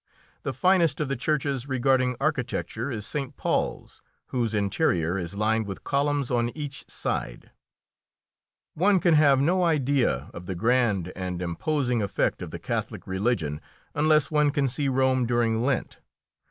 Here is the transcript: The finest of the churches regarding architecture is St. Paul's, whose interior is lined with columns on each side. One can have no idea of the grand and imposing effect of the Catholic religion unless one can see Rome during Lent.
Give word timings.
The 0.41 0.51
finest 0.51 0.99
of 0.99 1.09
the 1.09 1.15
churches 1.15 1.69
regarding 1.69 2.15
architecture 2.19 2.89
is 2.89 3.05
St. 3.05 3.37
Paul's, 3.37 4.01
whose 4.29 4.55
interior 4.55 5.15
is 5.15 5.35
lined 5.35 5.67
with 5.67 5.83
columns 5.83 6.31
on 6.31 6.49
each 6.57 6.89
side. 6.89 7.51
One 8.73 8.99
can 8.99 9.13
have 9.13 9.39
no 9.39 9.61
idea 9.63 10.31
of 10.33 10.47
the 10.47 10.55
grand 10.55 11.13
and 11.15 11.39
imposing 11.39 12.01
effect 12.01 12.41
of 12.41 12.49
the 12.49 12.57
Catholic 12.57 13.05
religion 13.05 13.61
unless 13.93 14.31
one 14.31 14.49
can 14.49 14.67
see 14.67 14.87
Rome 14.87 15.27
during 15.27 15.61
Lent. 15.63 15.99